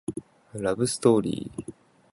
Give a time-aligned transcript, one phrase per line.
[0.59, 1.73] ラブストーリー